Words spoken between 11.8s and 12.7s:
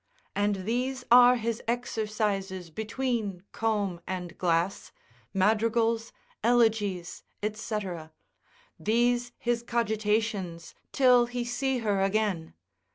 her again.